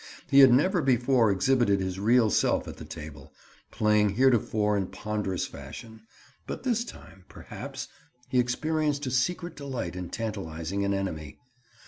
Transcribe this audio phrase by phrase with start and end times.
[0.31, 3.31] He had never before exhibited his real self at the table,
[3.69, 6.07] playing heretofore in ponderous fashion,
[6.47, 7.87] but this time, perhaps,
[8.27, 11.37] he experienced a secret delight in tantalizing an enemy.